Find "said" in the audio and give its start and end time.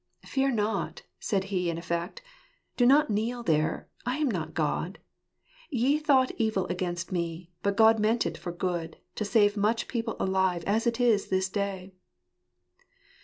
1.19-1.43